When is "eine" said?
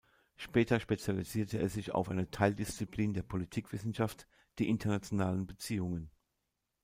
2.09-2.31